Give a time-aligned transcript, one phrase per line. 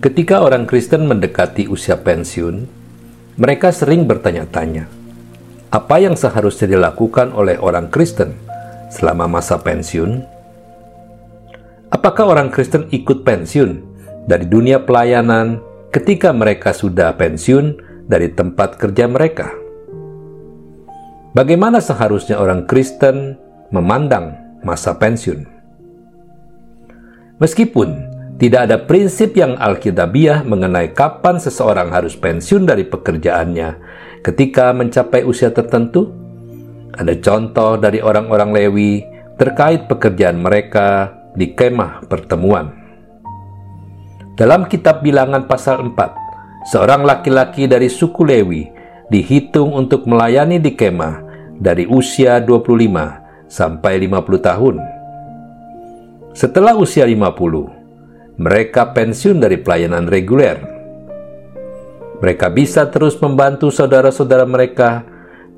[0.00, 2.64] Ketika orang Kristen mendekati usia pensiun,
[3.36, 4.88] mereka sering bertanya-tanya,
[5.68, 8.32] apa yang seharusnya dilakukan oleh orang Kristen
[8.88, 10.24] selama masa pensiun?
[11.92, 13.84] Apakah orang Kristen ikut pensiun
[14.24, 15.60] dari dunia pelayanan
[15.92, 17.76] ketika mereka sudah pensiun
[18.08, 19.52] dari tempat kerja mereka?
[21.36, 23.36] Bagaimana seharusnya orang Kristen
[23.68, 24.32] memandang
[24.64, 25.59] masa pensiun?
[27.40, 27.88] Meskipun
[28.36, 33.80] tidak ada prinsip yang alkitabiah mengenai kapan seseorang harus pensiun dari pekerjaannya
[34.20, 36.12] ketika mencapai usia tertentu.
[36.92, 39.00] Ada contoh dari orang-orang Lewi
[39.40, 42.76] terkait pekerjaan mereka di kemah pertemuan.
[44.36, 48.68] Dalam kitab bilangan pasal 4, seorang laki-laki dari suku Lewi
[49.08, 51.24] dihitung untuk melayani di kemah
[51.56, 54.99] dari usia 25 sampai 50 tahun.
[56.40, 60.56] Setelah usia 50, mereka pensiun dari pelayanan reguler.
[62.16, 65.04] Mereka bisa terus membantu saudara-saudara mereka,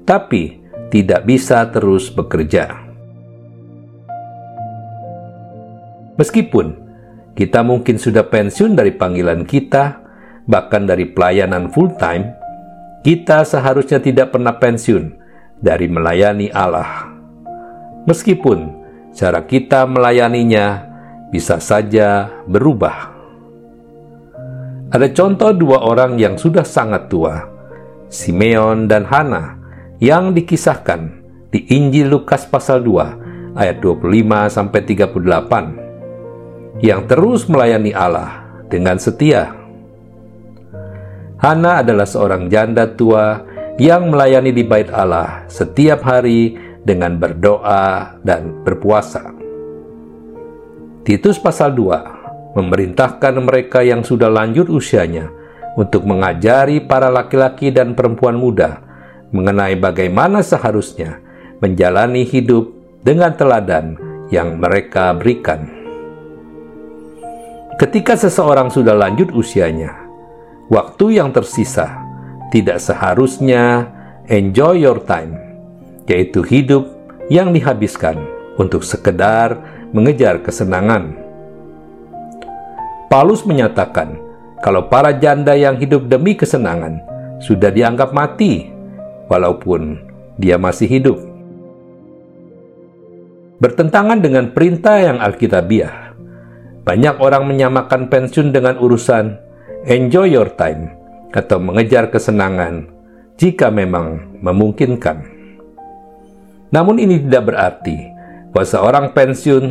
[0.03, 0.59] tapi
[0.91, 2.83] tidak bisa terus bekerja.
[6.19, 6.75] Meskipun
[7.39, 10.03] kita mungkin sudah pensiun dari panggilan kita,
[10.51, 12.35] bahkan dari pelayanan full-time,
[13.07, 15.15] kita seharusnya tidak pernah pensiun
[15.63, 17.07] dari melayani Allah.
[18.11, 18.82] Meskipun
[19.13, 20.89] cara kita melayaninya
[21.33, 23.13] bisa saja berubah.
[24.93, 27.41] Ada contoh dua orang yang sudah sangat tua,
[28.13, 29.57] Simeon dan Hana,
[29.97, 38.45] yang dikisahkan di Injil Lukas pasal 2 ayat 25 sampai 38 yang terus melayani Allah
[38.73, 39.53] dengan setia.
[41.41, 43.45] Hana adalah seorang janda tua
[43.77, 49.33] yang melayani di bait Allah setiap hari dengan berdoa dan berpuasa.
[51.03, 55.33] Titus pasal 2 memerintahkan mereka yang sudah lanjut usianya
[55.75, 58.85] untuk mengajari para laki-laki dan perempuan muda
[59.33, 61.19] mengenai bagaimana seharusnya
[61.65, 62.69] menjalani hidup
[63.01, 63.97] dengan teladan
[64.29, 65.67] yang mereka berikan.
[67.81, 69.91] Ketika seseorang sudah lanjut usianya,
[70.69, 71.99] waktu yang tersisa
[72.53, 73.89] tidak seharusnya
[74.29, 75.52] enjoy your time,
[76.07, 76.89] yaitu hidup
[77.31, 78.19] yang dihabiskan
[78.59, 79.59] untuk sekedar
[79.95, 81.17] mengejar kesenangan.
[83.13, 84.17] Paulus menyatakan
[84.65, 87.03] kalau para janda yang hidup demi kesenangan
[87.43, 88.71] sudah dianggap mati,
[89.27, 89.99] walaupun
[90.39, 91.19] dia masih hidup.
[93.59, 96.15] Bertentangan dengan perintah yang alkitabiah,
[96.83, 99.39] banyak orang menyamakan pensiun dengan urusan
[99.87, 100.91] enjoy your time
[101.31, 102.91] atau mengejar kesenangan
[103.39, 105.32] jika memang memungkinkan.
[106.73, 107.97] Namun ini tidak berarti
[108.51, 109.65] bahwa seorang pensiun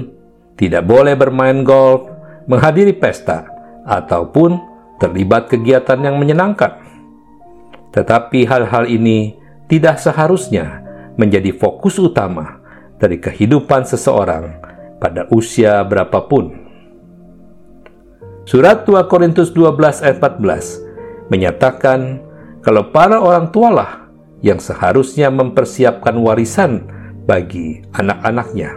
[0.55, 2.05] tidak boleh bermain golf,
[2.45, 3.49] menghadiri pesta,
[3.85, 4.61] ataupun
[5.01, 6.77] terlibat kegiatan yang menyenangkan.
[7.91, 9.33] Tetapi hal-hal ini
[9.65, 10.85] tidak seharusnya
[11.17, 12.61] menjadi fokus utama
[13.01, 14.61] dari kehidupan seseorang
[15.01, 16.61] pada usia berapapun.
[18.45, 22.21] Surat 2 Korintus 12 ayat 14 menyatakan
[22.61, 24.00] kalau para orang tualah
[24.41, 26.85] yang seharusnya mempersiapkan warisan
[27.25, 28.73] bagi anak-anaknya.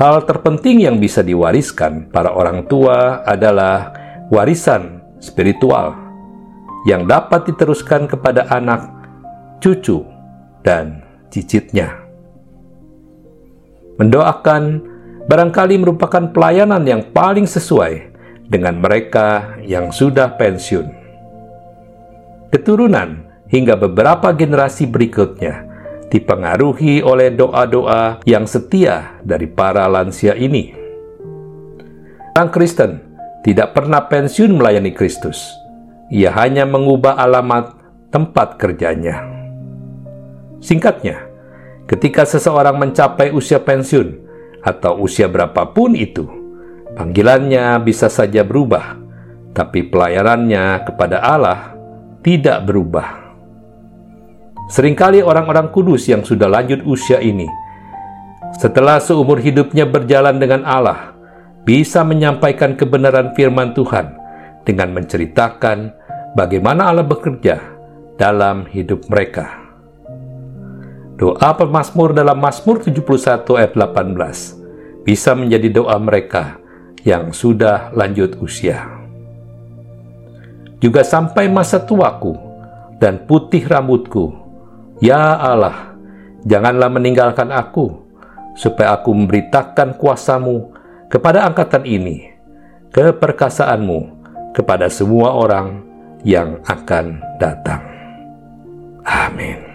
[0.00, 3.92] Hal terpenting yang bisa diwariskan para orang tua adalah
[4.32, 5.92] warisan spiritual
[6.88, 8.88] yang dapat diteruskan kepada anak,
[9.60, 10.00] cucu,
[10.64, 12.00] dan cicitnya.
[14.00, 14.80] Mendoakan
[15.28, 18.08] barangkali merupakan pelayanan yang paling sesuai
[18.48, 20.88] dengan mereka yang sudah pensiun.
[22.48, 25.66] Keturunan hingga beberapa generasi berikutnya
[26.10, 30.74] dipengaruhi oleh doa-doa yang setia dari para lansia ini.
[32.34, 32.98] Orang Kristen
[33.46, 35.38] tidak pernah pensiun melayani Kristus.
[36.10, 37.78] Ia hanya mengubah alamat
[38.10, 39.22] tempat kerjanya.
[40.58, 41.30] Singkatnya,
[41.86, 44.18] ketika seseorang mencapai usia pensiun
[44.64, 46.26] atau usia berapapun itu,
[46.98, 48.98] panggilannya bisa saja berubah,
[49.54, 51.78] tapi pelayanannya kepada Allah
[52.20, 53.29] tidak berubah.
[54.70, 57.50] Seringkali orang-orang kudus yang sudah lanjut usia ini,
[58.54, 61.10] setelah seumur hidupnya berjalan dengan Allah,
[61.66, 64.14] bisa menyampaikan kebenaran firman Tuhan
[64.62, 65.90] dengan menceritakan
[66.38, 67.58] bagaimana Allah bekerja
[68.14, 69.58] dalam hidup mereka.
[71.18, 76.62] Doa pemazmur dalam Mazmur 71 ayat 18 bisa menjadi doa mereka
[77.02, 78.86] yang sudah lanjut usia.
[80.80, 82.38] Juga sampai masa tuaku
[82.96, 84.39] dan putih rambutku
[85.00, 85.96] Ya Allah,
[86.44, 88.04] janganlah meninggalkan aku,
[88.52, 90.76] supaya aku memberitakan kuasamu
[91.08, 92.28] kepada angkatan ini,
[92.92, 94.20] keperkasaanmu
[94.52, 95.80] kepada semua orang
[96.20, 97.80] yang akan datang.
[99.08, 99.69] Amin.